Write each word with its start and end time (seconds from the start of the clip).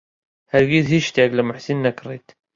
هەرگیز 0.53 0.85
هیچ 0.93 1.03
شتێک 1.09 1.31
لە 1.37 1.41
موحسین 1.47 1.79
نەکڕیت. 1.85 2.27